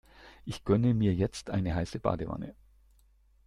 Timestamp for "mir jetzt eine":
0.95-1.75